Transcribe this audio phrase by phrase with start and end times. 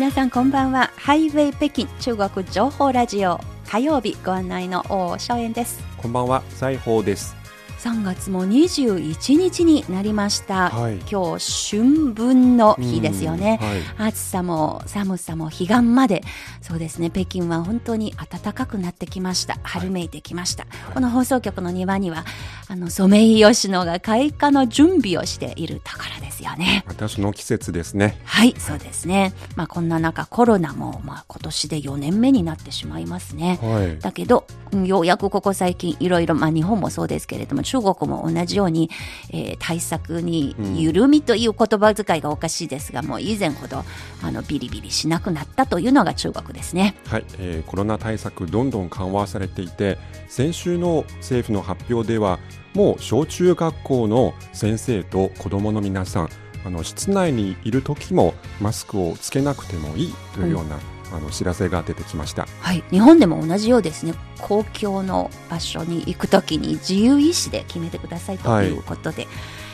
[0.00, 0.90] 皆さんこんばんは。
[0.96, 3.38] ハイウェイ北京中国情報ラジオ。
[3.66, 5.84] 火曜日ご案内の王正円です。
[5.98, 7.36] こんばんは、西宝です。
[7.80, 10.98] 3月も21日になりました、はい。
[11.10, 14.08] 今日春分の日ですよね、うんはい。
[14.10, 16.22] 暑さも寒さも彼岸まで。
[16.60, 17.08] そうですね。
[17.08, 19.58] 北京は本当に暖かくなってきました。
[19.62, 22.26] 春めいてきました、この放送局の庭には
[22.68, 26.84] あのソメイヨシノが開花の準備をしているところですよね。
[26.86, 28.20] 私の季節ですね。
[28.24, 29.32] はい、そうですね。
[29.56, 33.58] まあこんな中コロナもまあ今年で4年目になってしまいますね。
[33.62, 33.98] はい。
[33.98, 38.90] だけど、うんようやくここ最近いろいろ、まあ日本もそうですけれども、中国も同じように、
[39.32, 43.84] えー対策に緩みという言葉遣いがおかしいですが、もう以前ほど、
[44.22, 46.96] あの、ビリビリしなくなったというのが中国ですね。
[47.06, 52.38] はい、えーコロナ対策どんどん緩和されていて先週の政府の発表では
[52.74, 56.28] もう小中学校の先生と子どもの皆さん
[56.64, 60.78] あの室内にいる時もマスクをつけなくてもいいというような、
[61.12, 62.46] あの知らせが出てきました。
[62.60, 62.84] はい。
[62.90, 64.14] 日本でも同じようですね。
[64.40, 69.26] 公共の場所に行くときに自由意志で決めてくださいということで、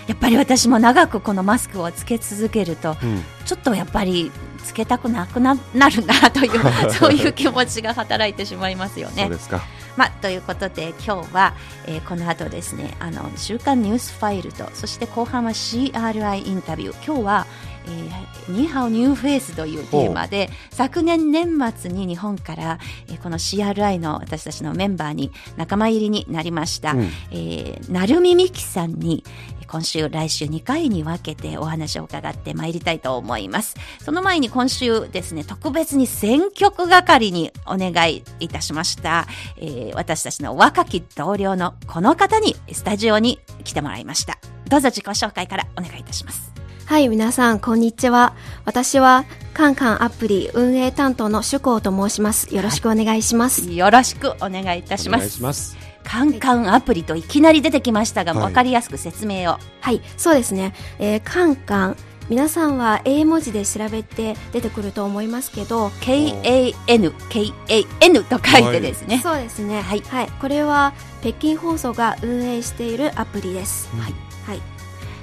[0.07, 4.33] やっぱり私も長くこのマスクをつけ続けると、うんちょっとやっぱり
[4.65, 6.61] つけたくなくななるなという
[6.93, 9.31] そういう気持ちが働いてしまいますよねそう。
[9.31, 9.63] ですか。
[9.97, 11.55] まあ、ということで今日は、
[11.87, 17.47] えーこの後ですねあの週刊ニュースファイルとそして後半は CRI インタビュー今日は
[17.87, 22.79] えーニーハオニューフェイスというテーマで昨年年末に日本から、
[23.09, 27.11] えーこの CRI の私たちのメンバーに仲間入りになりました、うん。
[27.33, 29.25] えー、成海美樹さんに
[29.67, 33.75] 今週来週2回に分けてお話を伺ってまいりたいと思います。
[34.01, 44.39] その前に今週ですね特別に選曲係にお願いいたしました、えー私たちの若き同僚のこの方にスタジオに来てもらいました。
[44.69, 46.53] どうぞ自己紹介からお願いいたします
[46.87, 48.37] はい、皆さん、こんにちは。
[48.65, 49.25] 私は、
[49.55, 52.55] カンカンアプリ運営担当の主光と申します。
[52.55, 53.69] よろしくお願いします。
[53.73, 55.77] よろしくお願いいたしますします。
[56.05, 60.75] カンカンアプリといきなり出てきましたが、はいわかりやすく説明をはい、そうですね。
[61.01, 61.97] えーカンカン。
[62.29, 69.83] 皆さんは英文字で調べて出てくると思いますけど、KAN KAN と書いてですね、そうですね。
[69.83, 70.29] はいはい。
[70.41, 73.89] これは、北京放送が運営しているアプリです。
[73.97, 74.15] はい
[74.47, 74.76] はい。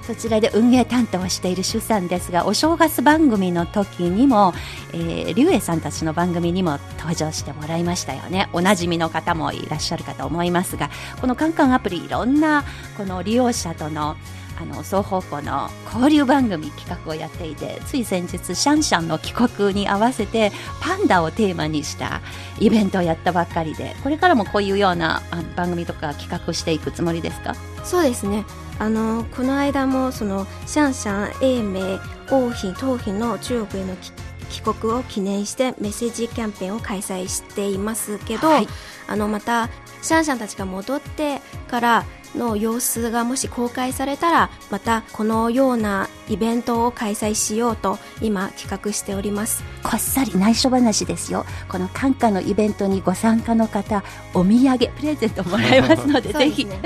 [0.06, 4.53] そちらで運営担当している主さんですがお正月番組の時にも、
[4.91, 8.50] えー、リュウエさんたちの番組にも登場してもらいましたよね。
[8.53, 10.90] おなじみの方もいらっしゃるかと思いますが
[11.22, 12.63] このカンカンアプリいろんな
[12.97, 14.18] この利用者との
[14.63, 20.51] あの双方向の交流番組企画をやっていてつい先日シャンシャンの帰国に合わせて
[20.81, 22.22] パンダをテーマにした
[22.59, 27.56] イベントをやったばっかりでこれからもこういうようなあ番組とか企画していくつもりですか？
[27.84, 28.46] そうですね。
[28.79, 32.00] あの、この間も、その、シャンシャン、英明、
[32.31, 34.12] 王妃、東妃の中国へのき
[34.50, 38.68] 帰国を記念してメッセージキャンペーンを開催していますけど、はい
[39.07, 39.69] あのまた
[40.01, 42.06] シャンシャンたちが戻ってから
[42.36, 49.64] の様子がもし公開されたらまたこのようなイベントを開催しようと今企画しております。
[49.84, 51.46] こっそり内緒話ですよ。
[51.70, 56.80] このカンカのイベントにご参加の方お土産プレゼントもらえますのでぜひ、ね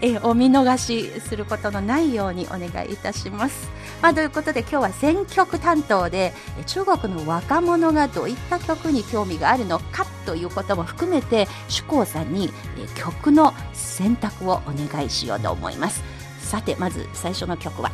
[0.00, 3.68] えーお見逃しすることのないようにお願いいたします。
[4.00, 16.02] まあ、ということで今日は選曲担当でえー中国の若者がどういった曲に興味があるのかということも含めて主光さんにえー曲の選択をお願いしようと思います。
[16.40, 17.90] さてまず最初の曲は。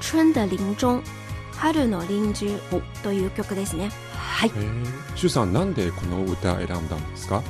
[0.00, 1.02] 春的林中
[1.56, 2.58] 春の臨終
[3.04, 3.90] という曲ですね。
[4.16, 4.52] はい。
[4.56, 4.86] えー、
[5.16, 7.42] シュさんなんでこの歌選んだんですか？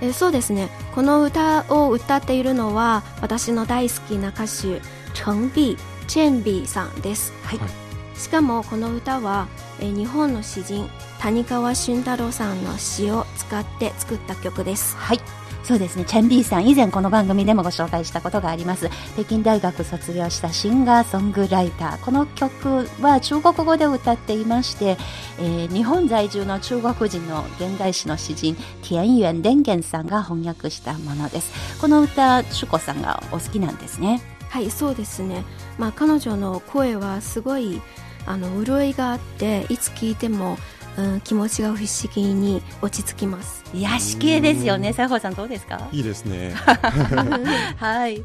[0.00, 0.70] えそうですね。
[0.94, 4.80] この歌を歌っているのは私の大好きな歌手
[5.14, 7.84] 陳碧チェンビーさんです、はい
[8.14, 9.48] しかもこの歌は
[9.80, 15.20] え日本の詩人谷川俊太郎さんの詩を使って作った曲ですはい。
[15.64, 16.04] そうですね。
[16.04, 18.90] チェンビーさん、以前この番組でもご紹介したことがあります。
[19.14, 22.04] 北京大学卒業したシンガーソングライター。
[22.04, 24.98] この曲は中国語で歌っていまして、
[25.38, 28.56] えー日本在住の中国人の現代詩の詩人、
[28.86, 31.80] 田園伝元さんが翻訳したものです。
[31.80, 34.33] この歌、シュコさんがお好きなんですね。
[34.54, 35.44] はいそうですね、
[35.78, 37.82] まあ、彼女の声はすごい
[38.24, 40.58] あの潤いがあっていつ聞いても、
[40.96, 43.64] うん、気持ちが不思議に落ち着きます。
[43.74, 44.92] 癒し系ですよね。
[44.92, 45.88] 西郷さんどうですか？
[45.90, 46.54] いいですね。
[47.76, 48.22] はい。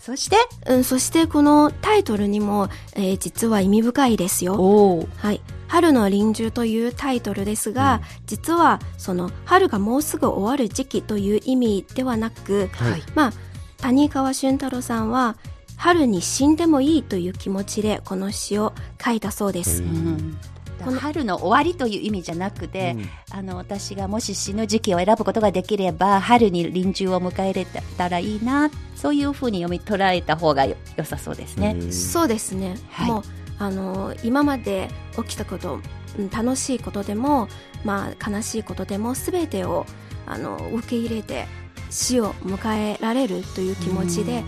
[0.00, 0.36] そして？
[0.66, 5.06] うん、そしてこのタイトルにも、えー実は意味深いですよ。
[5.18, 5.40] はい。
[5.68, 13.02] 春の臨終というタイトルですが、実はその春がもうすぐ終わる時期という意味ではなく、はい。
[13.14, 13.32] まあ、
[13.78, 15.36] 谷川俊太郎さんは
[15.80, 19.82] 春に死んでもいいという気持ちでこの詩を書いたそうです。
[19.82, 20.38] うん
[20.98, 22.96] 春の終わりという意味じゃなくて、
[23.30, 27.66] あの私がもし死ぬ時期を選ぶことができれば春に臨終を迎えれ
[27.98, 31.76] たらいいなそういうふうに読み捉えた方がよ良さそうですね。
[31.92, 32.76] そうですね。
[32.90, 33.22] はいもう
[33.58, 35.80] あの今まで起きたこと、
[36.18, 37.48] うん楽しいことでも、
[37.84, 39.86] まあ悲しいことでもすべてを
[40.26, 41.46] あの受け入れて
[41.90, 44.44] 死を迎えられるという気持ちで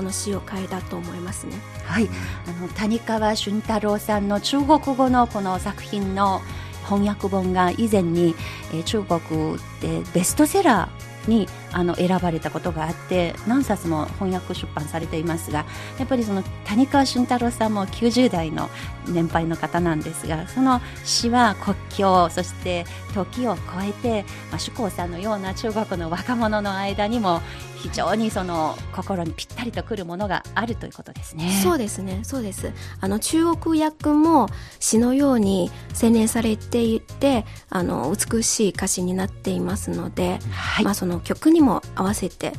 [0.00, 1.52] この詩を変えたと思いますね。
[1.84, 2.08] はい、
[2.46, 6.40] あの谷川俊太郎さんの中国語のこの作品の
[6.84, 8.34] 翻訳本が以前に、
[8.72, 15.64] えー中国でベストセラーにあの選ばれたことがあって何冊も翻訳出版されていますが
[15.98, 18.68] やっぱりその谷川俊太郎さんも90代の
[19.08, 22.84] 年配の方なんですがその詩は国境そして
[23.14, 27.40] 時を超えて、まあ、主公さんのような中国の若者の間にも
[27.80, 31.60] 非常にその心にぴったりとくるものがあるということですね。
[31.62, 32.72] そうですね、そうです。
[33.00, 42.52] あの中国訳も詩のように洗練されていて、あの美しい歌詞になっていますので、はいまあその曲にも合わせて、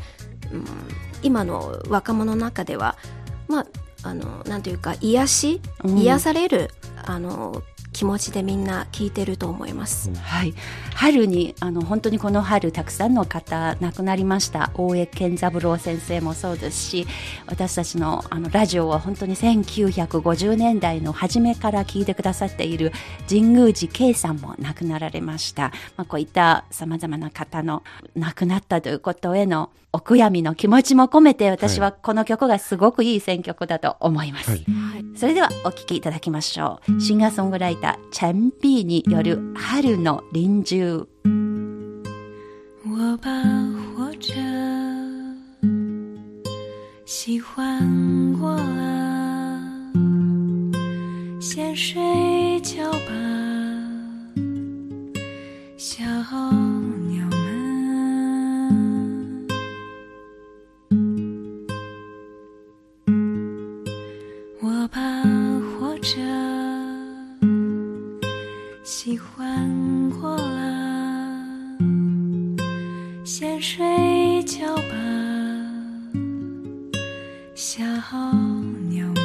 [0.52, 0.66] うん、
[1.24, 2.98] 今の若者の中では、
[3.48, 3.68] まあ
[4.04, 5.98] あのなんというか癒し、うん。
[6.00, 6.72] 癒される
[7.06, 7.62] あの
[7.94, 10.12] 気持ちでみんな聴いてると思います。
[10.16, 10.54] はい、
[10.96, 14.72] 春にあの本当にこの春たくさんの方亡くなりました。
[14.76, 17.08] 大江健三郎先生もそうですし
[17.48, 22.92] 私たちのあのラジオは本当に1950年代の初めから聞いてくださっている
[23.28, 27.84] 神宮寺圭さんも亡くなられました、まあ、こういったさまざまな方の
[28.16, 34.66] 亡くなったということへのお悔やみの気持ちも込めて私はこの曲がすごくいい選曲だと思います、はい。
[35.18, 37.02] それではお聴きいただきましょう。
[37.02, 41.07] シンガーソングライター、チェン・ビーによる春の臨終。
[42.85, 43.31] 我把
[43.97, 44.33] 活着
[47.05, 49.61] 喜欢过了，
[51.41, 53.11] 先睡觉吧，
[55.77, 56.05] 小
[57.09, 57.37] 鸟们。
[64.63, 65.01] 我把
[65.79, 66.50] 活着
[78.12, 78.18] 小
[78.90, 79.16] 鸟们。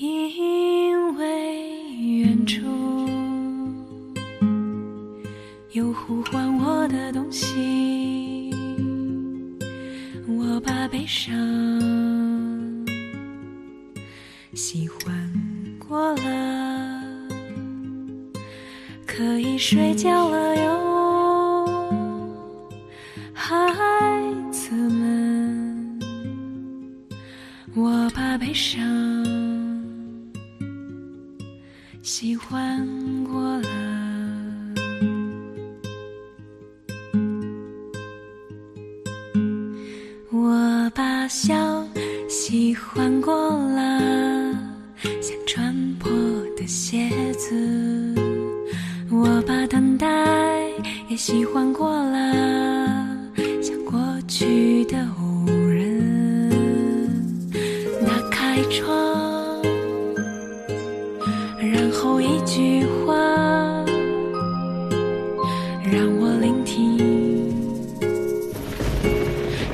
[0.00, 1.86] 因为
[2.18, 2.66] 远处
[5.70, 8.50] 有呼唤我的东西，
[10.26, 11.32] 我把悲伤
[14.52, 15.32] 喜欢
[15.78, 17.04] 过了，
[19.06, 20.83] 可以睡觉了哟，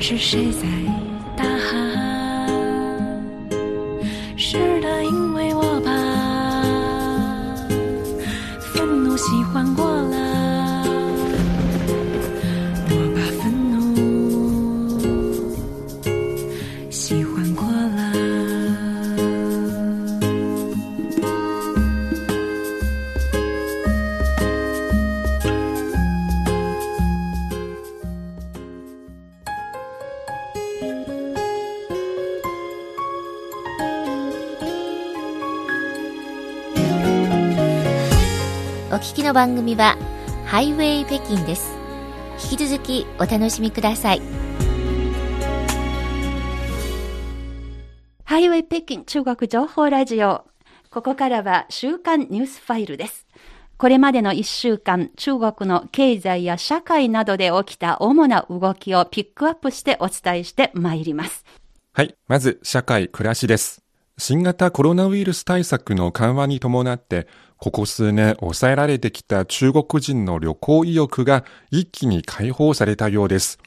[0.01, 0.90] 是谁在
[39.31, 39.97] の番組は
[40.45, 41.73] ハイウェイ北京です
[42.51, 44.21] 引き続きお楽しみください
[48.25, 50.45] ハイウェイ北京中国情報ラジオ。
[50.89, 53.25] ここからは週刊ニュースファイルです。
[53.77, 61.45] これまでの1週間、中国の経済や社会などで起きた主な動きをピックアップしてお伝えしてまいります。
[61.93, 62.15] はい。
[62.27, 63.81] まず、社会、暮らしです。
[64.17, 67.27] 新型コロナウイルス対策の緩和に伴って、
[67.57, 73.59] ここ数年抑えられてきた中国人の旅行意欲が一気に解放されたようです。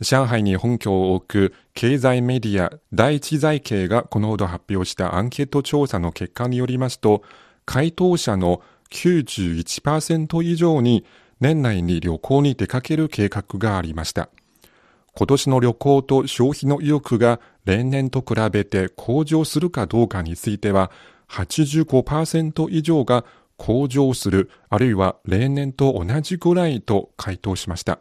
[0.00, 7.22] 上海に本拠を置く経済メディア第一財経がこのほど発表したアンケート調査の結果によりますと、
[7.64, 11.04] 回答者の91%以上に
[11.40, 14.30] 年内に旅行に出かける計画がありました。
[15.18, 20.92] 今年の旅行と消費の意欲が例年と比べて向上するかどうかについては、
[21.28, 23.24] 85%以上が
[23.56, 27.98] 向上する、あるいは例年と同じぐらいと回答しました。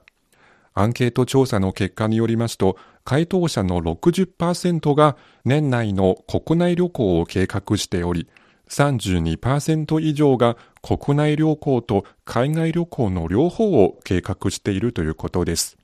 [0.75, 8.27] アンケート調査の結果によりますと、回答者の60%が年内の国内旅行を計画しており、
[8.69, 15.79] 32%以上が国内旅行と海外旅行の両方を計画しているということです。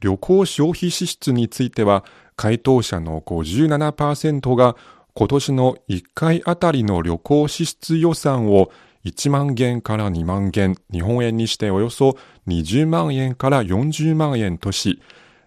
[0.00, 2.04] 旅行消費支出については、
[2.36, 4.76] 回答者の57%が
[5.14, 8.70] 今年の1回あたりの旅行支出予算を
[9.04, 15.00] 1万元から2万元、日本円にしておよそ20万円から40万円とし、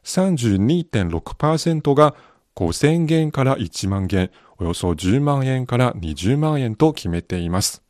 [0.03, 2.15] 32.6%が
[2.55, 7.81] 5000元から1万元、およそ10万円から20万円と決めています。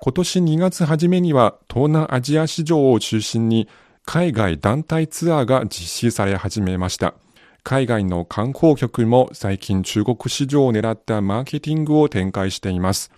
[0.00, 3.68] 今年2月初めには東南アジア市場を中心に
[4.12, 7.14] 海外団体ツアーが実施され始めました。
[7.62, 13.12] 海外の観光局も最近中国市場を狙ったマーケティングを展開しています。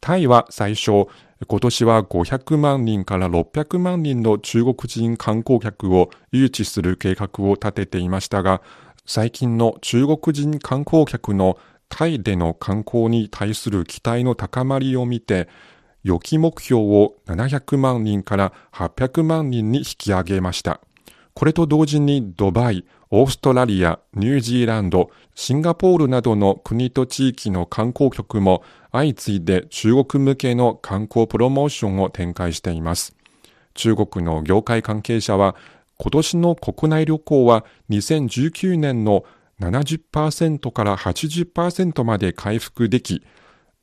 [0.00, 1.06] タイは最初、
[1.46, 8.62] 今年は500万人から600万人の中国人観光客を誘致する計画を立てていましたが、
[9.06, 11.56] 最近の中国人観光客の
[11.88, 15.48] タイでの観光に対する期待の高まりを見て、
[16.02, 20.80] 予期目標を700万人から800万人に引き上げました。
[21.34, 33.14] これと同時にドバイ、オーストラリア、ニュージーランド、シンガポールなどの国と地域の観光局も相次いで中国向けの観光プロモーションを展開しています。
[33.74, 35.56] 中国の業界関係者は
[35.96, 39.24] 今年の国内旅行は2019年の
[39.60, 43.22] 70%から80%まで回復でき、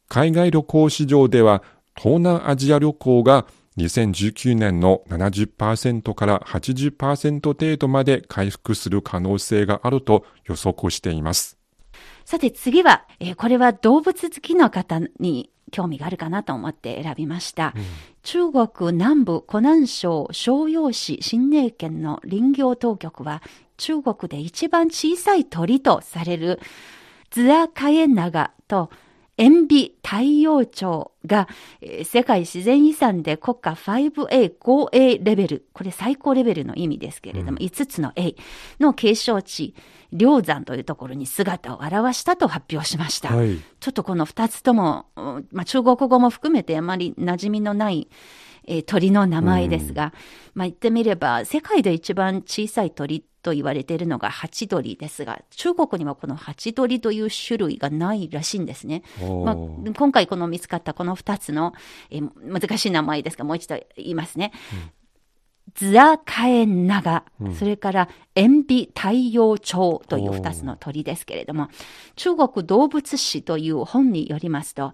[0.07, 1.63] 海外旅行市場では
[2.01, 3.46] 東南アジア旅行が
[3.77, 11.58] 2019年の70%から80%程度まで回復する可能性があると予測しています。
[12.24, 17.74] さて次は、えーこれは動物好きの方に興味があるかなと思って選びました。
[18.24, 23.44] 中国南部湖南省商陽市新寧県の林業当局は
[23.75, 26.62] 中国で一番小さい鳥とされる
[27.29, 28.89] ズアカエナガと
[29.39, 31.48] 塩ビ太陽鳥が、
[31.81, 38.36] えー世界自然遺産で国家 5A、5A レベル、これ最高レベルの意味ですけれども、5つの A
[38.79, 39.74] の継承地、
[40.12, 43.34] 梁山というところに姿を現したと発表しました。
[43.36, 43.58] はい。
[43.79, 48.10] ちょっとこの2つとも、うんまあ、中国語も含めてあまり馴染みのない、
[48.67, 50.13] えー鳥の名前ですが、
[50.53, 59.03] まあ、言ってみれば世界で一番小さい鳥と言われているのがハチドリですが中国にはこのハチドリという種類がないらしいんですね。
[59.19, 59.55] まあ、
[59.96, 61.74] 今回この見つかったこの2つの、
[62.10, 64.51] えー難しい名前ですがもう一度言いますね。
[65.75, 67.24] ズアカエンナガ、
[67.58, 71.69] それから塩ビ太陽鳥という2つの鳥ですけれども、
[72.15, 74.93] 中国動物史という本によりますと、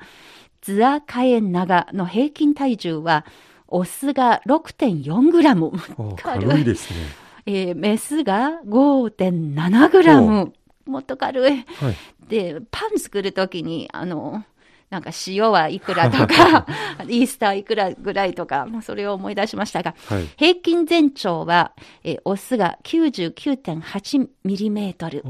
[0.62, 3.25] ズアカエンナガの平均体重は、
[3.68, 5.72] オスが6.4グラム、
[6.18, 7.25] 軽いですね。
[7.46, 10.54] えーメスが5.7グラム、
[10.86, 11.52] もっと軽い。
[11.54, 11.96] はい。
[12.28, 14.44] で、パン作るときに、あの、
[14.90, 16.66] なんか塩はいくらとか、
[17.08, 20.28] イースターいくらぐらいとか、もうそれを思い出しましたが、はい。
[20.38, 21.74] 平均全長は、
[22.04, 25.24] えーオスが99.8ミリメートル、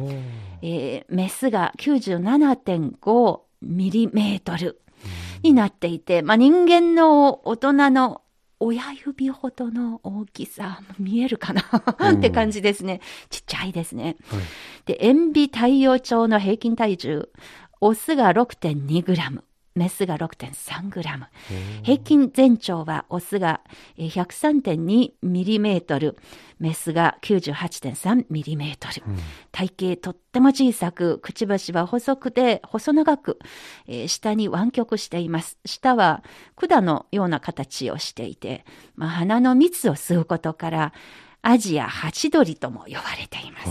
[0.62, 4.80] えーメスが97.5ミリメートル
[5.44, 8.22] になっていて、まあ、人間の大人の
[8.60, 11.62] 親指ほどの大きさ、見えるかな？
[12.12, 13.02] って感じですね。
[13.30, 14.16] ちっちゃいですね。
[14.30, 14.42] はい
[14.86, 17.30] で、塩ビ太陽鳥の平均体重、
[17.82, 19.44] オスが6.2グラム、
[19.76, 21.28] メスが 6.3g。
[21.84, 23.60] 平均全長はオスが
[23.98, 26.16] えー 103.2mm、
[26.60, 29.04] メスが 98.3mm。
[29.52, 33.38] 体型とっても小さく、くちばしは細くて細長く、
[33.88, 35.58] えー下に湾曲しています。
[35.66, 36.24] 下は
[36.56, 38.64] 管のような形をしていて、
[38.96, 40.94] まあ、花の蜜を吸うことから、
[41.42, 43.70] アジアハチドリとも呼ばれています。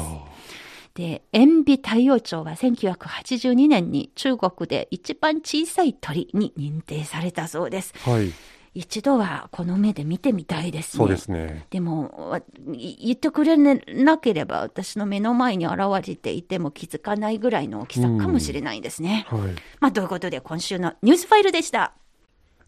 [0.94, 7.92] で、塩ビ太陽鳥は1982年に中国で一番小さい鳥に認定されたそうです。
[8.04, 8.32] はい。
[8.74, 10.98] 一度はこの目で見てみたいですね。
[10.98, 11.66] そうですね。
[11.70, 19.26] でも、言ってくれなければ私の目の前に現れていても気づかないぐらいの大きさかもしれないですね。
[19.28, 19.40] はい。
[19.80, 21.94] まあ、ということで今週のニュースファイルでした。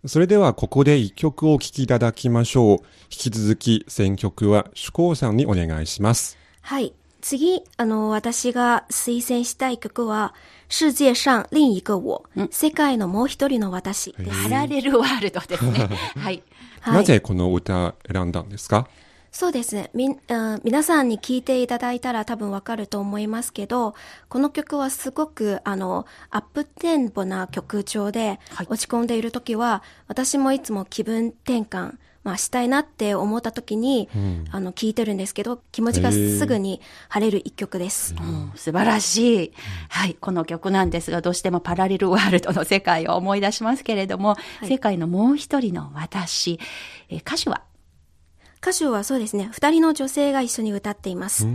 [0.05, 2.69] それではここで一曲をお聴きいただきましょう。
[2.75, 2.79] 引
[3.09, 6.39] き続き選曲は主講さんにお願いします。
[6.61, 6.93] はい。
[7.27, 10.33] 次、あの、私が推薦したい曲は、
[10.69, 14.43] 世界上另一个我、世界のもう一人の私です。
[14.45, 15.89] パラレルワールドですね。
[16.17, 16.43] はい。
[16.81, 18.87] はいなぜこの歌選んだんですか？
[19.33, 19.91] そうですね。
[19.93, 23.95] みん、うん皆さんに聞いていただいたら多分わかると思いますけど、
[24.29, 34.09] この曲はすごく、あの、アップテンポな曲調で、はい落ち込んでいる時は、私もいつも気分転換、まあ、したいなって思った時に、
[34.51, 38.17] あの、聞いてるんですけど、気持ちがすぐに晴れる一曲です。
[38.19, 39.53] うん素晴らしい。
[39.89, 40.15] はい。
[40.21, 46.59] この曲なんですが、どうしてもパラレルワールドの世界を思い出しますけれども、い世界のもう一人の私、
[47.09, 47.63] えー歌手は？
[48.61, 51.47] 歌手はそうですね、二人の女性が一緒に歌っています。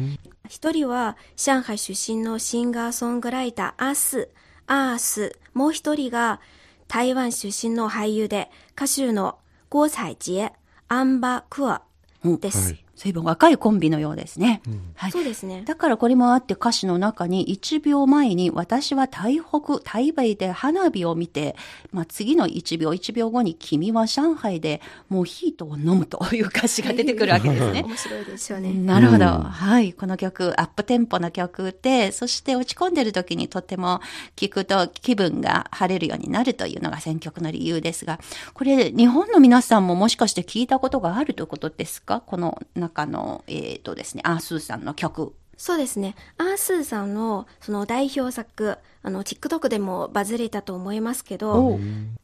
[0.47, 4.29] 一人は上海出身のシンガーソングライターアース、
[4.67, 5.37] アース。
[5.53, 6.39] もう一人が
[6.87, 10.51] 台湾出身の俳優で歌手の郭采洁、
[10.93, 11.81] アンバ・クア
[12.25, 12.57] です。
[12.57, 14.61] うんはい随分若いコンビのようですね。
[14.93, 15.11] はい。
[15.11, 15.63] そうですね。
[15.65, 21.55] だからこれもあって歌詞の中に1秒前に私は台北、台北で花火を見て、
[21.91, 27.81] まあ次の1秒、1秒後に君は上海でモヒートを飲むという歌詞が出てくるわけですね。
[27.87, 28.71] 面白いですよね。
[28.71, 29.25] なるほど。
[29.25, 29.93] うんはい。
[29.93, 33.99] この曲、アップテンポな曲で、そして落ち込んでる時にとても
[34.35, 38.19] 聴くと気分が晴れるようになるというのが選曲の理由ですが、
[38.53, 42.21] これ、日本の皆さんももしかして聞いたことがあるということですか？
[42.21, 45.33] この中の、えっ、とですね、アースーさんの曲。
[45.57, 46.15] そうですね。
[46.37, 51.79] アースーさんのその代表作、あの、TikTok でもバズれたと思いますけど、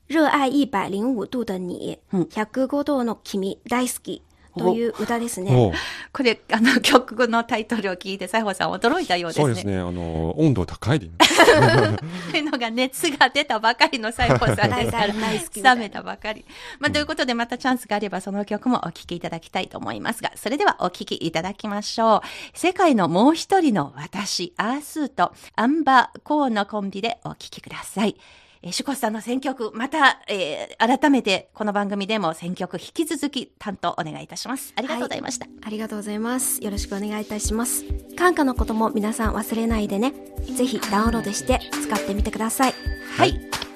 [0.09, 4.23] 熱愛105度的に、105度の君大好き
[4.57, 5.55] という歌ですね。
[5.55, 5.73] お
[6.11, 9.45] これ、あの、 曲のタイトルを聞いて、西郷さん驚いたようですね。
[9.45, 9.77] そうですね。
[9.77, 11.09] あの、温度高いで。
[12.31, 16.45] というのが熱が出たばかりの西郷さんですから、 冷めたばかり。
[16.79, 22.21] まあ、ということで、またチャンスがあれば、その曲もお聴きいただきたいと思いますが、それではお聴きいただきましょう。
[22.53, 28.15] 世界のもう一人の私、アースーとアンバー・コーンのコンビでお聴きください。
[28.61, 34.73] えー、シュコスさんの選曲、また、えー改めてこの番組でも選曲引き続き担当お願いいたします。
[34.75, 35.47] ありがとうございました。
[35.61, 36.63] ありがとうございます。
[36.63, 37.83] よろしくお願いいたします。
[38.15, 40.13] 感化のことも皆さん忘れないでね。
[40.55, 42.73] ぜひダウンロードして使ってみてください。
[43.17, 43.33] はい。
[43.33, 43.66] 上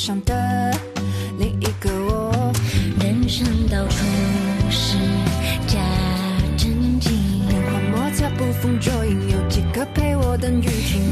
[0.00, 0.74] 上的
[1.38, 2.50] 另一个我。
[3.00, 3.96] 人生到处
[4.70, 4.96] 是
[5.66, 5.78] 假
[6.56, 7.12] 正经，
[7.46, 11.02] 变幻莫测，捕风捉影，有几个陪我等雨停？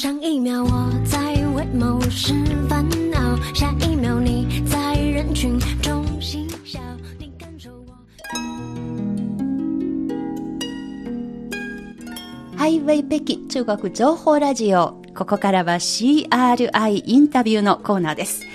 [0.00, 2.32] 上一秒我在为某事
[2.68, 6.80] 烦恼，下一秒你在人群中嬉笑，
[7.18, 7.92] 你感受我。
[12.56, 15.02] ハイウェイ北京中国情報ラジオ。
[15.16, 18.46] ここからは CRI インタビューのコーナーです。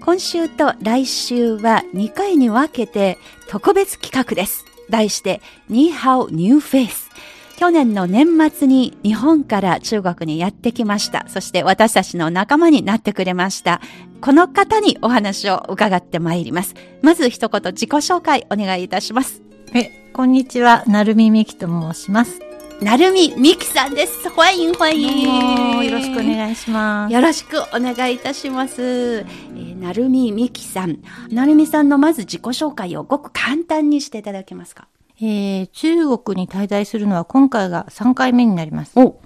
[0.00, 4.64] 今週と来週は2回に分けて特別企画です。
[4.88, 7.10] 題して、ニーハオニューフェイス。
[7.56, 11.24] 去年の年末に日本から中国にやってきました。
[11.28, 13.80] そして私たちの仲間になってくれました。
[14.20, 16.74] この方にお話を伺ってまいります。
[17.02, 19.42] まず一言自己紹介お願いいたします。
[19.72, 22.40] え、こんにちは、なるみみきと申します。
[22.82, 24.28] なるみみきさんです。
[24.30, 25.82] 欢迎欢迎。
[25.84, 27.12] よろしくお願いします。
[27.14, 28.82] よろしくお願いいたします。
[28.82, 30.98] えー、なるみみきさん。
[31.30, 34.88] なるみさんのまず自己紹介をごく簡単にしていただけますか？
[35.20, 38.98] えー、中国に滞在するのは今回が3回目になります。
[38.98, 39.20] お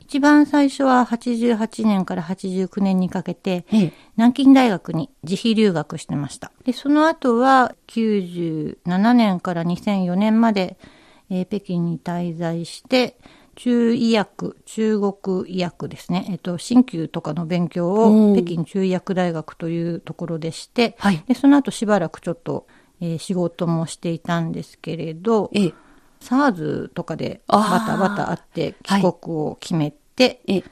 [0.00, 6.52] 一番最初は88年から89年にかけて、ええ南京大学に自費留学してました。
[6.64, 10.76] で、その後は97年から2004年まで、
[11.30, 13.16] えー北京に滞在して、
[13.56, 16.26] 中医薬、中国医薬ですね。
[16.28, 22.66] えっと、鍼灸とかの勉強を北京中医薬大学というところでして、はいで、その後しばらくちょっと、
[23.00, 25.74] えー仕事もしていたんですけれど、ええ。
[26.20, 30.64] SARS とかでバタバタあって帰国を決めて、ええ。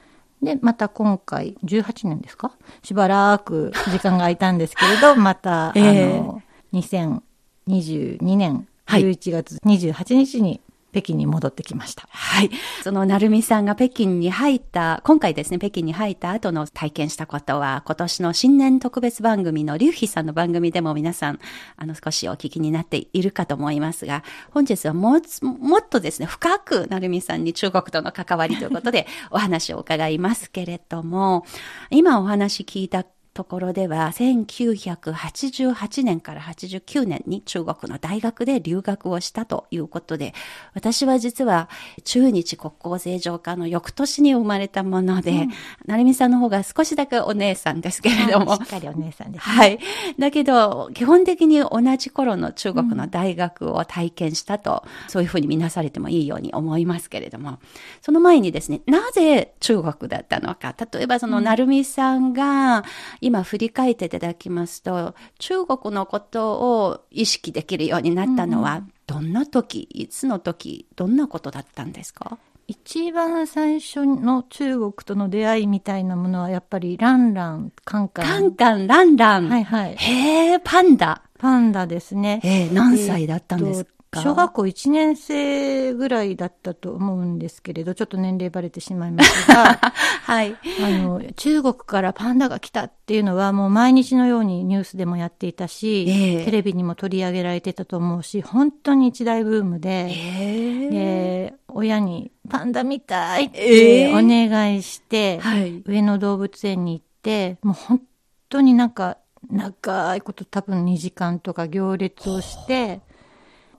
[0.43, 2.53] で、また今回、18年ですか？
[2.83, 6.15] しばらく時間が空いたんですけれど、 また、ええ。
[6.15, 9.03] あの、2022年はい。
[9.03, 10.61] 11月28日に
[10.93, 12.07] 北京に戻ってきました。
[12.11, 12.51] はい。
[12.85, 21.39] そのなるみさんが北京に入った、今回ですね、北京に入った後の体験したことは、今年の新年特別番組のリュウヒさんの番組でも皆さん、
[21.77, 31.47] あの、少しお聞きになっているかと思いますが、本日はも、もっとですね、深くなるみさんに中国との関わりということでお話を伺いますけれども、
[31.91, 40.35] 今お話聞いたところでは、1988年から89年に中国の大学で留学をしたということで、
[40.75, 41.71] 私は実は
[42.05, 45.49] 中日国交正常化の翌年に生まれたもので、
[45.87, 48.57] なるみさんの方が少しだけお姉さんですけれども。
[48.57, 49.55] しっ、かりお姉さんです、ね。
[49.55, 49.79] はい。
[50.19, 57.61] だけど、基本的に同じ頃の中国の大学を体験したと、そういうふうに見なされてもいいように思いますけれども、
[58.03, 62.85] その前にですね、なぜ中国だったのか、例えばその、なるみさんが、
[63.23, 72.37] 今振り返っていただきますと、中国のことを意識できるようになったのは、どんな時、いつの時、どんなことだったんですか？
[72.69, 78.25] 一番最初の中国との出会いみたいなものはやっぱりランラン、カンカン。
[78.25, 79.49] カンカン、ランラン。
[79.49, 79.97] はいはい。
[79.97, 81.23] へえ、パンダ。
[81.39, 82.41] パンダですね。
[82.45, 83.91] えー何歳だったんですか？
[84.21, 89.79] 小学校1年生ぐらいだったと思うんですけれど、ちょっと年齢バレてしまいますが、
[90.25, 90.55] はい。
[90.83, 100.91] あの、中国からパンダが来たっていうのはもう毎日のようにニュースでもやっていたし、ええテレビにも取り上げられてたと思うし、本当に一大ブームで、へえ。
[100.91, 105.83] で、親にパンダ見たいっええてお願いして、はい。
[105.87, 108.03] 上野動物園に行って、もう本
[108.51, 109.17] 当になんか
[109.51, 113.01] 長いこと多分2時間とか行列をして、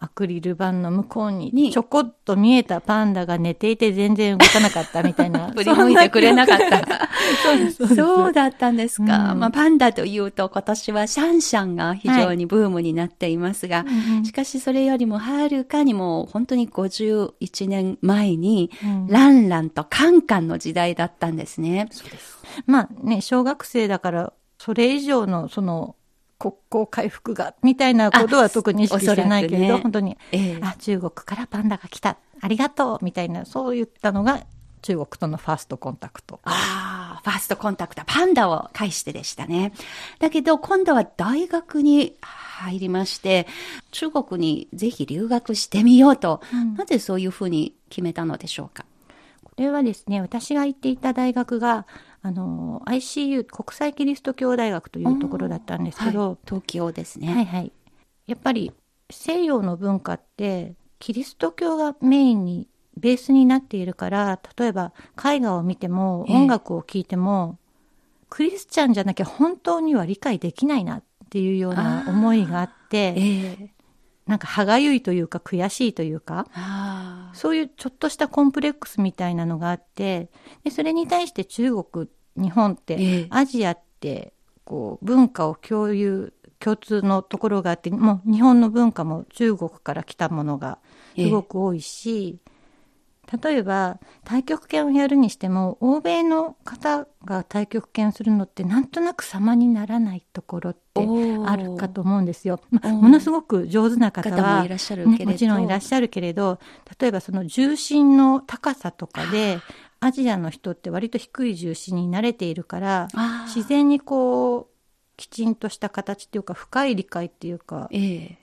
[0.04, 5.52] アクリル板の向こうににちょこっと見えたパンダが寝ていて全然動かなかったみたいな。
[5.56, 7.10] 振り向いてくれなかった。
[7.42, 9.32] そうですそうですそうだったんですか。
[9.32, 13.86] うんまあ、パンダというと今年はシャンシャンが非常にブームになっていますが、
[14.26, 21.88] しかしそれよりもはるかにもう本当に51年前に、うんランランとカンカンの時代だったんですね。
[22.66, 25.96] まあね、小学生だから、それ以上のその、
[26.44, 34.44] 国交回復が、みたいなことは特に意識してないけれど、ね本当に、ええあ、中国からパンダが来た、ありがとう、みたいな、そういったのが
[34.82, 36.42] 中国とのファーストコンタクト。
[36.44, 39.72] ああ、ファーストコンタクト、パンダを介してでしたね。
[40.20, 43.48] だけど、今度は大学に入りまして、
[43.92, 46.42] 中国にぜひ留学してみようと、
[46.76, 48.84] なぜそういうふうに決めたのでしょうか？
[49.46, 51.86] これはですね、私が行っていた大学が、
[52.26, 56.38] あの、ICU、国際キリスト教大学というところだったんですけど、はい。
[56.46, 57.34] 東京ですね。
[57.34, 57.72] はいはい。
[58.28, 58.72] やっぱり
[59.12, 66.36] 西洋の文化ってキリスト教がメインにベースになっているから、例えば絵画を見てもええ。
[66.38, 67.58] 音楽を聴いても、
[68.30, 73.74] クリスチャンじゃなきゃ本当には理解できないなっていうような思いがあって、ええ
[74.28, 76.48] なんか歯がゆいというか悔しいというか、
[77.34, 80.30] そういうちょっとしたコンプレックスみたいなのがあって、
[80.64, 82.08] でそれに対して中国、
[82.38, 83.28] 日本って、ええ。
[83.30, 84.34] アジアって、
[84.64, 90.80] こう、文化を共有、共通のところがあって、もう日本の文化も中国から来たものが
[91.16, 92.40] すごく多いし、
[93.42, 101.08] 例えば、太極拳をやるにしても、欧米の方が太極拳するのってなんとなく様にならないところって
[101.46, 102.60] あるかと思うんですよ。
[102.70, 105.26] まあ、ものすごく上手な方は、方もいらっしゃるけれど。
[105.26, 106.60] ねもちろんいらっしゃるけれど、
[107.00, 109.60] 例えばその重心の高さとかで、
[110.00, 113.08] アジアの人って割と低い重心に慣れているから、
[113.48, 114.74] 自然にこう、
[115.18, 118.43] きちんとした形っていうか、深い理解っていうか、ええ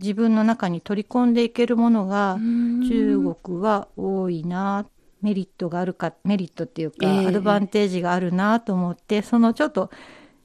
[0.00, 2.88] 自分の中に取り込んでいけるものがん。
[2.88, 4.86] 中国は多いな
[5.22, 7.28] メリットがあるかメリットっていうか、ええ。
[7.28, 9.90] アドバンテージがあるなと思ってそのちょっと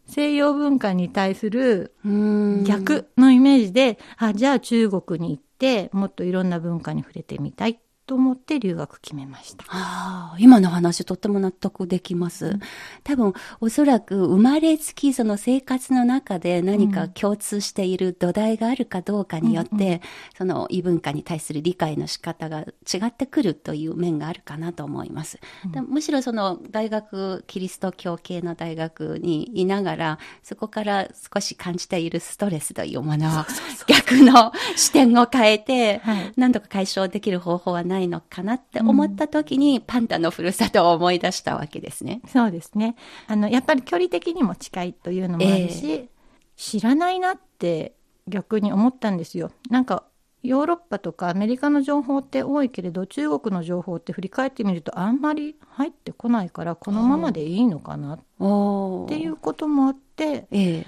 [0.07, 2.63] 西洋文化に対するうん。
[2.63, 9.65] 逆のイメージで、あじゃあ中国に行ってもっといろんな文化に触れてみたいと思って留学決めました。
[9.69, 12.59] ああ、今の話とっても納得できます。
[13.03, 20.01] 多分、おそらく生まれつきその生活の中で何か共通している土台があるかどうかによって、
[20.37, 22.65] その異文化に対する理解の仕方が違
[23.07, 25.39] ってくるという面があるかなと思います。
[25.71, 33.45] でむしろその大学、キリスト教系の大学にいながら、そこから少し感じているストレスというものを
[33.87, 42.21] 逆の視点を変えて、はい何とか解消できる方法はないのかなって思った時に、パンダのふるさとを思い出したわけですね。
[42.27, 42.95] そうですね。
[43.27, 46.09] あの、やっぱり距離的にも近いというのもあるし、
[46.55, 47.95] 知らないなって
[48.27, 49.51] 逆に思ったんですよ。
[49.69, 50.05] なんか、
[50.43, 60.85] ヨーロッパとかアメリカの情報って多いけれど、中国の情報って振り返ってみるとあんまり入ってこないから、このままでいいのかなっおていうこともあって、ええ。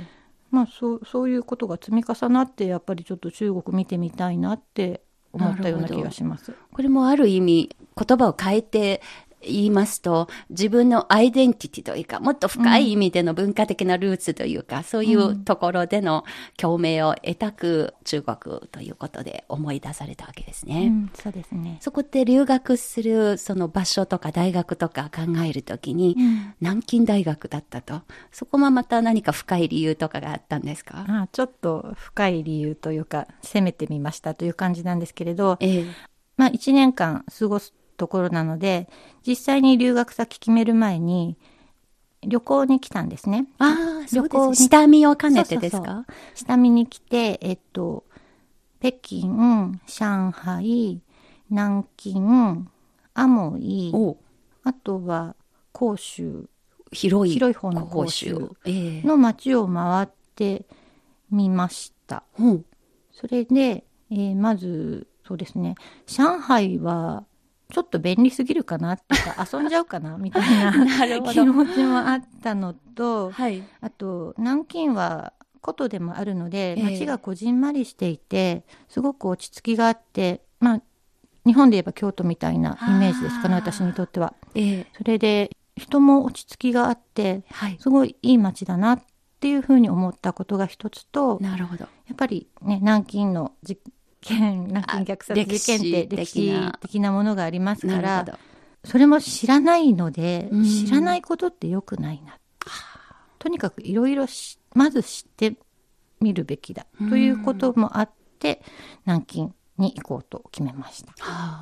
[0.52, 5.02] まあそう、そういうことが積み重なって、やっぱりちょっと中国見てみたいなって
[5.38, 6.54] 思ったような気がします。
[6.72, 9.02] これもある意味、言葉を変えて
[9.48, 16.24] 言いますと、自分のアイデンティティというか、もっと深い意味での文化的なルーツというか、そういうところでの
[16.58, 20.88] 共鳴を得たく中国ということで思い出されたわけですね。
[20.88, 21.78] うん、そうですね。
[21.82, 26.16] そこで留学するその場所とか大学とか考えるときに、
[26.60, 28.02] 南京大学だったと。
[28.32, 31.06] そこもまた何か深い理由とかがあったんですか？
[31.08, 35.86] ああちょっと深い理由というか、攻めてみましたという感じなんですけれど、ええ。
[36.38, 38.88] まあ1年間過ごすところなので、
[39.26, 41.38] 実際に留学先決める前に
[42.22, 43.48] 旅行に来たんですね。
[43.60, 44.64] ああ、そう旅行にです。
[44.64, 46.06] 下見を兼ねてですか
[46.36, 48.04] 下見に来て、えっと、
[48.80, 51.02] 北京、上海、
[51.50, 52.66] 南京、
[53.14, 54.18] アモイ、お
[54.64, 55.36] あとは
[55.78, 56.50] 広州
[56.92, 57.34] 広い。
[57.34, 59.02] 広い方の広州ええ。
[59.04, 60.66] の街を回って
[61.32, 62.24] みました。
[62.40, 62.66] うん
[63.12, 67.26] それで、えーまず、そうですね、上海は、
[67.72, 70.72] ちょっと便利すぎるかなっていうか、 遊んじゃうかなみたいな
[71.32, 73.64] 気持ちもあったのと、はい。
[73.82, 80.82] あと、南京は古都でもあるので、ええ街がこじんまりしていて、すごく落ち着きがあって、まあ、
[81.46, 84.34] 日本で言えば京都みたいなイメージですかね、私にとっては。
[84.56, 84.88] ええ。
[84.98, 87.78] それで、人も落ち着きがあって、はい。
[87.80, 89.04] すごいいい街だなっ
[89.40, 91.82] ていうふうに思ったことが一つと、なるほど。
[91.84, 93.54] やっぱりね、南京の
[94.28, 98.40] 事件、南京虐殺事件って歴歴史的な史的なものがありますから。
[98.84, 102.38] それも知らないのでうん、知らないことって良くないな。
[103.40, 105.58] とにかくいろいろしまず知って
[106.22, 106.86] みるべきだ。
[107.10, 108.62] ということもあって、
[109.06, 111.12] 南京に行こうと決めました。
[111.12, 111.16] は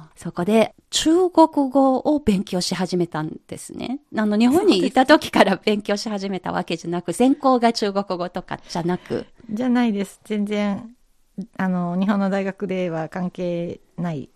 [0.08, 4.00] あそこで中国語を勉強し始めたんですね。
[4.16, 9.26] あの、日本にいた時から勉強し始めたわけじゃなく、専攻が中国語とかじゃなく。
[9.50, 10.22] じゃないです。
[10.24, 10.95] 全然、
[11.58, 14.30] あの、日本の大学では関係ない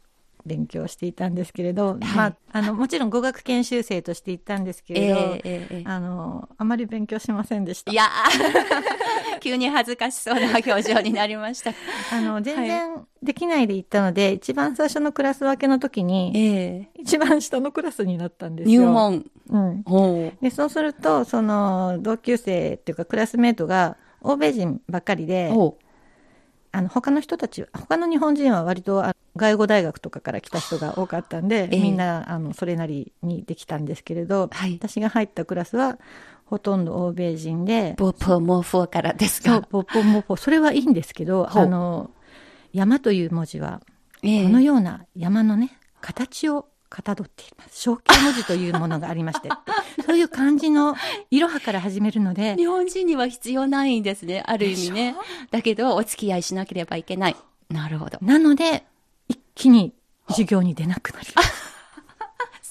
[0.46, 7.92] 勉強をしていたんですけれど、まあ、あの、もちろん語学研修生として行ったんですけれど、ええええあの、あまり勉強しませんでした。
[7.92, 11.72] いやー 急に恥ずかしそうな表情になりました。
[12.12, 18.84] あの、全然できないで行ったので、一番最初のクラス分けの時に、ええ一番下のクラスになったんですよ。
[18.84, 18.90] 入。
[18.90, 19.26] 門。
[19.50, 19.84] うん。
[20.42, 25.52] で、そうすると、その、同級生っていうかクラスメートが、欧米人ばっかりで、
[26.72, 31.80] あの、他の人たち、他の日本人は割と、あ外語大学とかから来た人が多かったんで、ええ。
[31.80, 34.74] みんな、あの、それなりにできたんですけれど、はい。
[34.74, 35.98] 私が入ったクラスは、
[36.46, 42.12] ほとんど欧米人で、ポポモフォーからですそうか、ポッポモポ、それはいいんですけど、あの、
[42.74, 43.82] 山という文字は、
[44.24, 44.44] ええ。
[44.44, 47.84] このような山のね、形をかたどっています。
[47.84, 49.50] 象形文字というものがありまして
[50.06, 50.96] そういう漢字の
[51.30, 54.44] いろはから始めるので、日本人には必要ないんですね。
[54.46, 55.16] ある意味ね。
[55.52, 57.36] だけど、お付き合いしなければいけない。
[57.70, 58.18] なるほど。
[58.22, 58.86] なので、
[59.28, 59.94] 一気に
[60.28, 61.28] 授業に出なくなり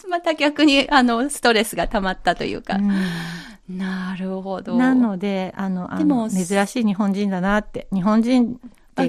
[0.08, 2.74] また逆に、あの、ストレスが溜まったというか。
[2.74, 2.80] た。
[3.68, 4.76] なるほど。
[4.76, 8.58] なので、あの、あでもの珍しい日本人だなって、日本人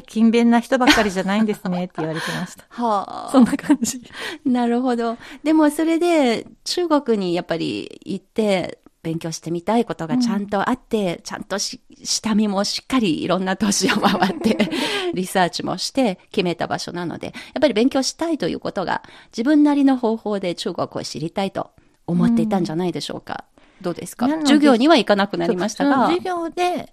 [0.01, 2.65] 勤勉な人ばっかりじゃないんですねって言われてました。
[2.83, 3.29] はあ。
[3.31, 4.01] そんな感じ。
[4.45, 5.17] なるほど。
[5.43, 14.57] でもそれで中国にやっぱり行って勉強してみたいことがちゃんとあって、ちゃんとし下見もしっかりいろんな都市を回って
[15.15, 21.71] リサーチもして決めた場所なので、やっぱり勉強したいということが自分なりの方法で中国を知りたいと
[22.07, 23.45] 思っていたんじゃないでしょうか。
[23.81, 24.27] どうですか？
[24.27, 26.07] 授業には行かなくなりましたが。
[26.07, 26.91] 授業で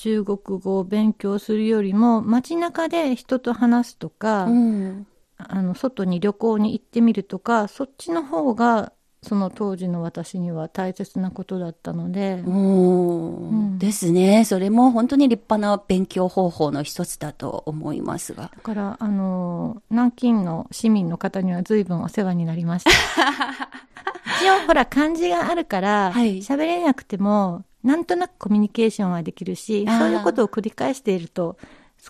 [0.00, 14.46] 中国語を勉強するよりも、街中で人と話すとか、うんあの、外に旅行に行ってみるとか、そっちの方が、その当時の私には大切なことだったので、うんですね。
[14.46, 18.50] それも本当に立派な勉強方法の一つだと思いますが。
[18.54, 22.90] だから、あの、南京の市民の方には随分お世話になりました。
[24.40, 31.56] 一応、ほら、漢字があるから、はい喋れなくても、なんとなくコミュニケーションはできるし、そういうことを繰り返していると、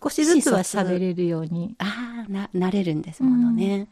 [0.03, 1.75] 少しずつは喋れるように。
[1.79, 3.89] ああ、な、なれるんですものね。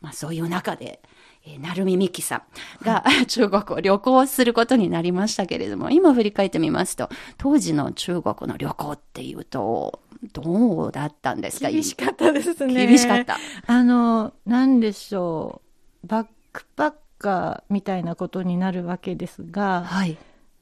[0.00, 1.00] まあそういう中で、
[1.46, 2.42] えー、成海美希さ
[2.82, 10.00] んが、 中国を旅行することになりましたけれども、今振り返ってみますと、当時の中国の旅行っていうと、
[10.32, 11.70] どうだったんですか？
[11.70, 12.86] 厳しかったですね。
[12.86, 13.38] 厳しかった。
[13.66, 15.62] あの、なんでしょ
[16.04, 16.06] う。
[16.08, 20.16] バックパッカーみたいなことになるわけですが、はい。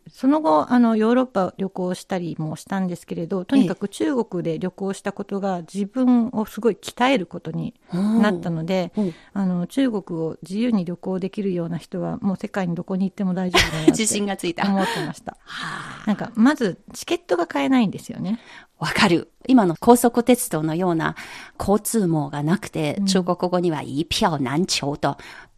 [0.09, 14.66] その後、あの、ヨーロッパ旅行したりもしたんですけれど、とにかく中国で旅行したことが自分をすごい鍛えることになったので、うんあの、中国を自由に旅行できるような人は、もう世界にどこに行っても大丈夫だなって 自信がついた。
[14.69, 15.37] 思ってました。
[15.45, 18.38] はあなんか、まず、チケットが買えないんですよね。
[18.79, 19.33] わかる。
[19.49, 21.16] 今の高速鉄道のような
[21.59, 25.16] 交通網がなくて、中国語には一票難求と、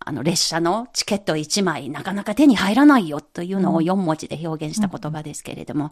[0.08, 5.90] あの列車のチケット1枚なかなか手に入らないよというのを4文字で表現した言葉ですけれども、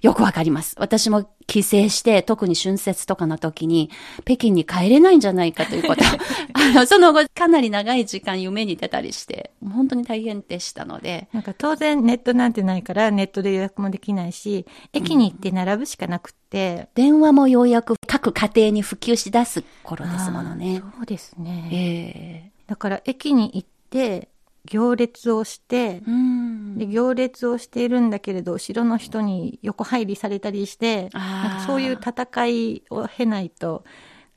[0.00, 0.76] よくわかります。
[0.78, 3.90] 私も帰省して、特に春節とかの時に、
[4.24, 6.04] 北京に帰れないんじゃないかということ、
[6.54, 16.88] あの、その後かなり長い時間夢に出たりして、本当に大変でしたので、なんか当然ネットなんてないからネットで予約もできないし、駅に行って並ぶしかなくって。
[16.94, 20.82] 電話もようやく各家庭に普及し出す頃ですものね。
[20.96, 21.68] そうですね。
[21.72, 24.30] ええだから駅に行って、
[24.64, 33.84] 行列をして、うんで行列をしているんだけれど、後ろの人に横入りされたりして、なんかそういう戦いを経ないと、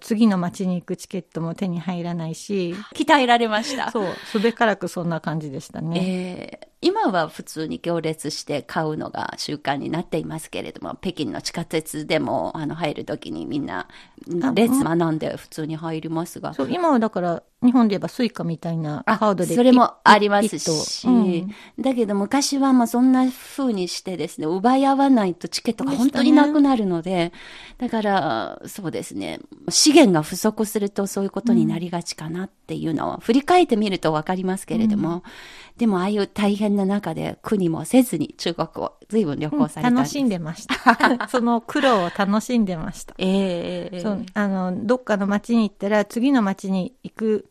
[0.02, 3.90] 次の街に行くチケットも手に入らないし、 鍛えられました。
[3.90, 6.02] そう、すべからくそんな感じでしたね。
[6.02, 13.88] ええ今は普通に行列して買うのが習慣になっていますけれども、北京の地下鉄でもあの入るときにみんな
[14.44, 16.54] あ列並んで普通に入りますが。
[16.54, 21.10] そう、今はだから、日本で言えばスイカみたいなカードでそれもありますし、と。
[21.10, 21.52] うん。
[21.80, 27.32] だけど昔はまあそんな風にしてですね、奪い合わないとチケットが本当になくなるので、
[27.78, 35.24] だからそうですね、資源が不足するとそういうことになりがちかなっていうのは、振り返ってみるとわかりますけれども、
[35.78, 40.00] でもああいう大変な中で国もせずに中国を随分旅行されたんです。
[40.00, 41.28] 楽しんでました。
[41.30, 43.14] その苦労を楽しんでました。
[43.20, 47.50] ええそう、あの、どっかの街に行ったら、次の街に行く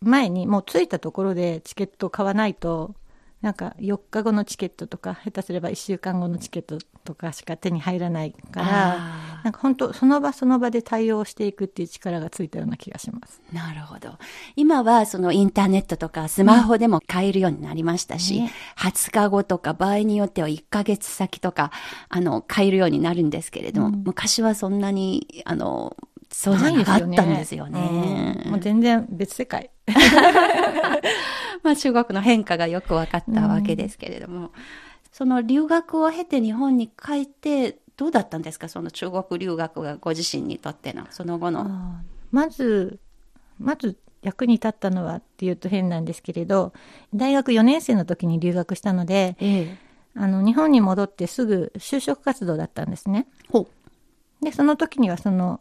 [0.00, 2.94] 前に、もう着いたところでチケットを買わないと、
[3.42, 8.98] なんか4日後のチケットとか、下手すれば1週間後のチケットとかしか手に入らないから、
[9.42, 13.42] なんか本当その場その場で対応していくっていう力がついたような気がします。
[13.52, 14.16] なるほど。
[14.54, 21.72] 今はそのインターネットとかスマホでも買えるようになりましたし、ね20日後とか場合によっては1ヶ月先とか、
[22.08, 25.96] あの、買えるようになるんですけれども、昔はそんなに、あの、
[26.30, 28.44] そうじゃなかったんですよね。
[28.46, 29.70] うんもう全然別世界。
[31.62, 34.50] まあ中国の変化がよく分かったわけですけれども、
[35.12, 38.68] その留学を経て日本に帰って、どうだったんですか？
[38.68, 42.00] その中国留学がご自身にとっての、その後の。
[42.30, 42.98] まず、
[43.58, 46.72] まず役に立ったのはっていうと変なんですけれど、
[47.14, 49.76] 大学4年生の時に留学したので、ええ。
[50.14, 53.26] あの、日本に戻ってすぐ就職活動だったんですね。
[54.42, 55.60] で、その時にはその、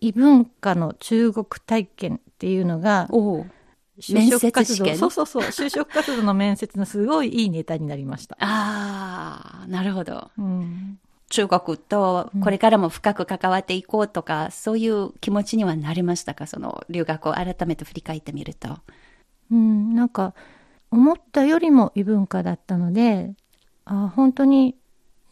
[0.00, 3.50] 異文化の中国体験っていうのが、おう
[3.98, 4.98] 就職活動、面接試験？
[4.98, 8.36] そうそうそう、就職活動の面接のすごいいいネタになりました。
[8.40, 10.30] ああ、なるほど。
[10.36, 10.98] うん。
[11.30, 16.46] 中国とこれからも深く関わっていこうとか、そういう気持ちにはなりましたか？
[16.46, 18.78] その留学を改めて振り返ってみると。
[19.50, 20.34] うん、なんか、
[20.90, 23.34] 思ったよりも異文化だったので、
[23.86, 24.76] あ本当に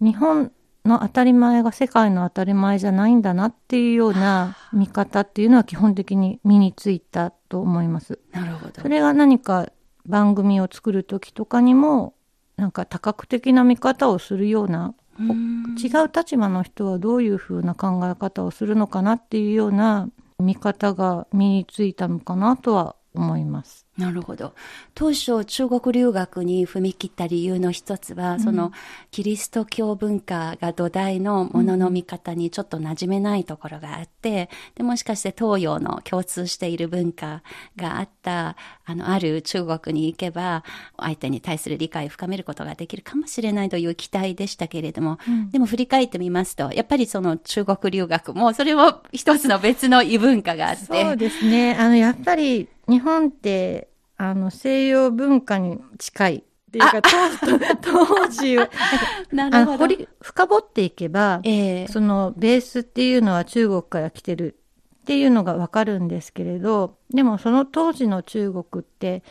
[0.01, 0.53] 日本
[0.85, 8.18] の当たり前が世界の当たり前じゃないんだなっていうような見方っていうのは基本的に身についたと思います。
[8.32, 9.70] なるほどそれが何か
[10.07, 12.14] 番組を作る時とかにも、
[12.57, 20.09] なんか多角的な見方をするような違う立場の人はどういうふうな考え方をするのかなっていうような
[20.39, 23.84] 見方が身についたのかなとは思います。
[23.97, 24.55] なるほど。
[24.95, 28.72] 当初、中国留学に踏み切った理由の一つは、その、
[29.12, 37.42] キリスト教文化が土台のものの見方にちょっと馴染めないところがあって、で、もしかして東洋の共通している文化
[37.76, 40.64] があった、あの、ある中国に行けば、
[40.97, 45.18] 相手に対する理解を深めることができるかもしれないという期待でしたけれども、
[45.53, 51.76] でも振り返ってみますと、やっぱりその中国留学も、それも一つの別の異文化があって、そうですね。
[51.78, 58.57] あの、やっぱり日本って、あの、西洋文化に近いっていうか、当当時、
[59.32, 59.78] なるほど。
[59.78, 61.89] 掘り、深掘っていけば、ええ。
[61.89, 64.57] そのベースっていうのは中国から来てる
[65.03, 69.22] っていうのがわかるんですけれど、でもその当時の中国って、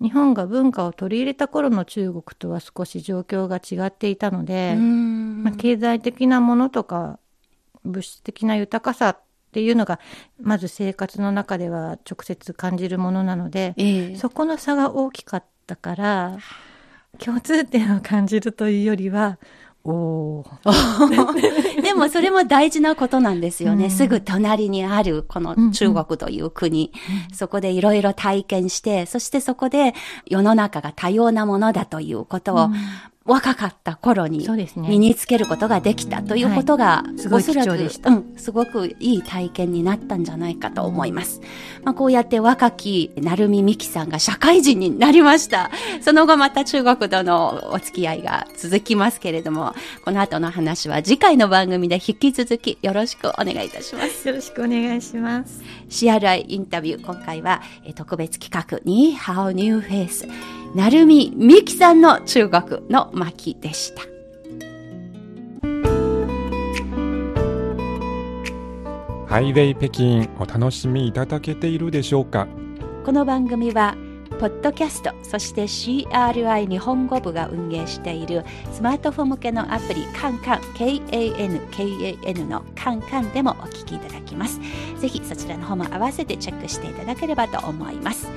[0.00, 5.42] 日本が文化を取り入れた頃の中国とは少し状況が違っていたので、うん。
[5.42, 7.18] まあ、経済的なものとか
[7.84, 9.16] 物質的な豊かさ
[9.46, 10.00] っていうのが
[10.40, 14.16] まず生活の中では直接感じるものなので、ええ。
[14.16, 16.38] そこの差が大きかったから
[17.18, 19.38] 共通点を感じるというよりは
[19.86, 21.80] おー。
[21.82, 23.84] でもそれも大事なことなんですよね。
[23.84, 23.90] うん。
[23.90, 26.92] すぐ隣にあるこの中国という国。
[27.32, 29.94] そこでいろいろ体験して、そしてそこで
[30.26, 32.70] 世の中が多様なものだということを、
[33.26, 34.46] 若かった頃に
[34.76, 41.40] 身につけることができたということが、はいすごいおそらく貴重でしたうん、すごくいい体験になったんじゃないかと思います。
[41.82, 45.70] まあ、こうやって若き成海美希さんが社会人になりました。
[46.02, 49.74] その後また中国とのお付き合いが続きますけれども、
[50.04, 54.28] この後の話は次回の番組で引き続きよろしくお願いいたします。
[54.28, 55.62] よろしくお願いします。
[55.88, 60.28] CRI インタビュー、今回はえー特別企画、ニーハオニューフェイス、
[60.76, 64.02] 成海美希さんの中国の巻でした。
[69.26, 72.46] ハイウェイ北京お楽しみいただけているでしょうか？
[73.06, 73.96] この番組は、
[74.38, 84.60] ポッドキャスト、そして CRI 日本語部が運営しているスマートフォン向けのアプリ、カンカン、KAN、のカンカンでもお聞きいただきます。
[85.00, 88.28] ぜひそちらの方も合わせてチェックしていただければと思います。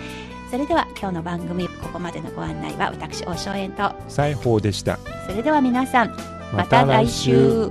[0.49, 4.97] それでは今日の番組、ここまでのご案内は私、大正円と、西宝でした。
[5.27, 6.17] それでは皆さん、
[6.51, 7.69] また来週